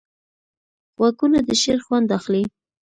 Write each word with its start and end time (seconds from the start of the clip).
غوږونه 0.97 1.39
د 1.47 1.49
شعر 1.61 1.79
خوند 1.85 2.07
اخلي 2.17 2.43